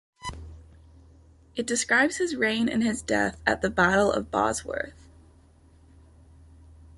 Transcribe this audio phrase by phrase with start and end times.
[1.55, 5.07] It describes his reign and his death at the Battle of Bosworth.